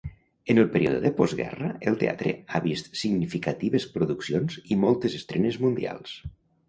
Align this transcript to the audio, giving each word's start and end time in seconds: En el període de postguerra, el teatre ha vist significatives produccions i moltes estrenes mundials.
En 0.53 0.59
el 0.61 0.69
període 0.75 1.01
de 1.01 1.09
postguerra, 1.19 1.67
el 1.91 1.99
teatre 2.03 2.33
ha 2.51 2.61
vist 2.65 2.89
significatives 3.03 3.85
produccions 3.99 4.59
i 4.77 4.79
moltes 4.87 5.19
estrenes 5.21 5.61
mundials. 5.67 6.17